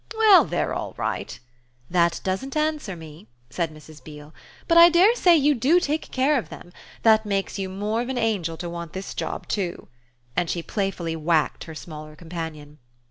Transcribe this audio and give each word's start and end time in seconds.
"Well, 0.17 0.45
they're 0.45 0.73
all 0.73 0.95
right." 0.97 1.39
"That 1.87 2.21
doesn't 2.23 2.57
answer 2.57 2.95
me," 2.95 3.27
said 3.51 3.71
Mrs. 3.71 4.03
Beale; 4.03 4.33
"but 4.67 4.75
I 4.75 4.89
dare 4.89 5.13
say 5.15 5.37
you 5.37 5.53
do 5.53 5.79
take 5.79 6.09
care 6.09 6.39
of 6.39 6.49
them. 6.49 6.73
That 7.03 7.23
makes 7.23 7.59
you 7.59 7.69
more 7.69 8.01
of 8.01 8.09
an 8.09 8.17
angel 8.17 8.57
to 8.57 8.67
want 8.67 8.93
this 8.93 9.13
job 9.13 9.47
too." 9.47 9.89
And 10.35 10.49
she 10.49 10.63
playfully 10.63 11.15
whacked 11.15 11.65
her 11.65 11.75
smaller 11.75 12.15
companion. 12.15 12.79